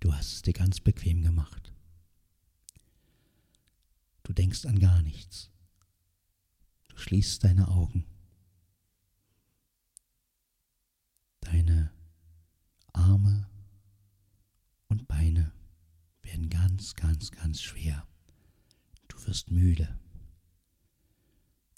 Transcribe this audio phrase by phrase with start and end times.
[0.00, 1.72] Du hast es dir ganz bequem gemacht.
[4.22, 5.50] Du denkst an gar nichts.
[6.88, 8.04] Du schließt deine Augen.
[11.40, 11.92] Deine
[12.92, 13.48] Arme
[14.88, 15.52] und Beine
[16.22, 18.06] werden ganz, ganz, ganz schwer.
[19.08, 19.98] Du wirst müde.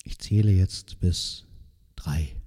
[0.04, 1.44] Ich zähle jetzt bis
[1.96, 2.40] drei.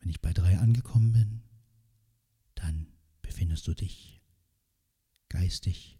[0.00, 1.42] Wenn ich bei drei angekommen bin,
[3.44, 4.22] befindest du dich
[5.28, 5.98] geistig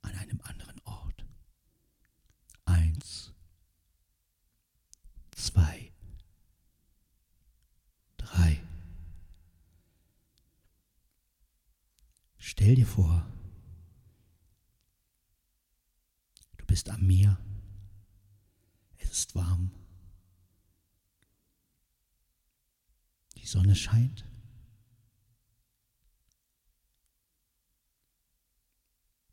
[0.00, 1.26] an einem anderen Ort.
[2.64, 3.34] Eins,
[5.32, 5.92] zwei,
[8.16, 8.62] drei.
[12.38, 13.26] Stell dir vor,
[16.58, 17.44] du bist am Meer,
[18.98, 19.72] es ist warm,
[23.36, 24.24] die Sonne scheint.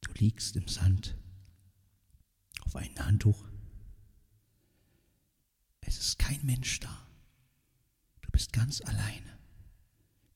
[0.02, 1.18] Du liegst im Sand
[2.62, 3.46] auf einem Handtuch.
[5.82, 7.08] Es ist kein Mensch da.
[8.22, 9.40] Du bist ganz alleine,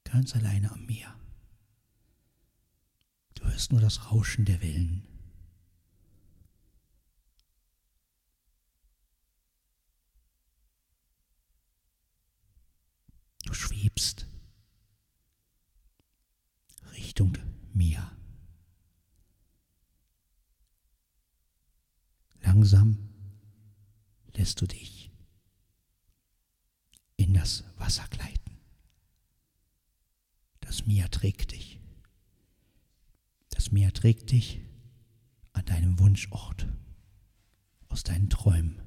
[0.04, 1.20] ganz alleine am Meer.
[3.36, 5.08] Du hörst nur das Rauschen der Wellen.
[13.46, 14.28] Du schwebst
[16.94, 17.38] Richtung
[17.74, 18.18] Meer.
[22.64, 22.98] Langsam
[24.36, 25.12] lässt du dich
[27.18, 28.58] in das Wasser gleiten.
[30.62, 31.82] Das Meer trägt dich.
[33.50, 34.62] Das Meer trägt dich
[35.52, 36.70] an deinem Wunschort,
[37.90, 38.82] aus deinen Träumen.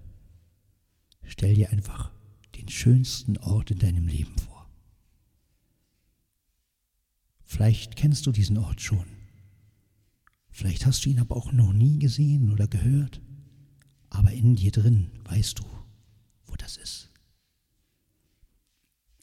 [1.25, 2.13] Stell dir einfach
[2.55, 4.71] den schönsten Ort in deinem Leben vor.
[7.45, 9.05] Vielleicht kennst du diesen Ort schon.
[10.49, 13.21] Vielleicht hast du ihn aber auch noch nie gesehen oder gehört.
[14.17, 15.65] Aber in dir drin weißt du,
[16.47, 17.11] wo das ist.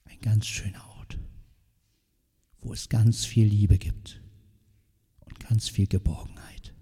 [0.05, 1.17] Ein ganz schöner Ort,
[2.59, 4.21] wo es ganz viel Liebe gibt
[5.21, 6.75] und ganz viel Geborgenheit.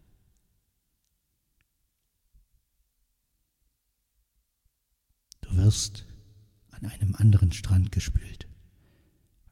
[5.39, 6.05] Du wirst
[6.71, 8.45] an einem anderen Strand gespült,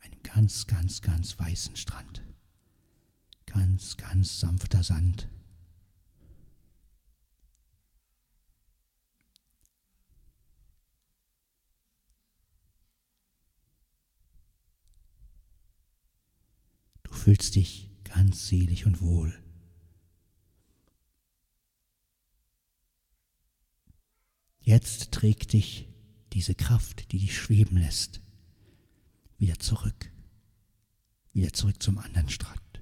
[0.02, 2.26] einem ganz, ganz, ganz weißen Strand,
[3.46, 5.30] ganz, ganz sanfter Sand.
[17.10, 19.40] Du fühlst dich ganz selig und wohl.
[24.62, 25.88] Jetzt trägt dich
[26.34, 28.20] diese Kraft, die dich schweben lässt,
[29.38, 30.12] wieder zurück,
[31.32, 32.82] wieder zurück zum anderen Strand.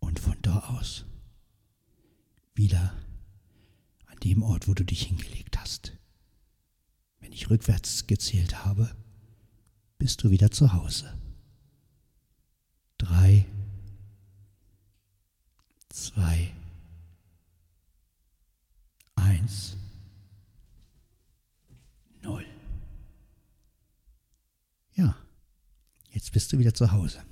[0.00, 1.04] Und von da aus
[2.56, 2.92] wieder
[4.06, 5.96] an dem Ort, wo du dich hingelegt hast.
[7.20, 8.96] Wenn ich rückwärts gezählt habe,
[9.98, 11.16] bist du wieder zu Hause
[13.08, 13.46] drei,
[15.88, 16.52] zwei,
[19.14, 19.76] eins,
[22.22, 22.44] null.
[24.94, 25.16] Ja,
[26.10, 27.24] jetzt bist du wieder zu Hause.